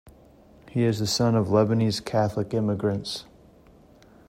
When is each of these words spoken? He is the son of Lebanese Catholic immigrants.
He 0.67 0.83
is 0.83 0.97
the 0.97 1.05
son 1.05 1.35
of 1.35 1.49
Lebanese 1.49 2.03
Catholic 2.03 2.55
immigrants. 2.55 3.25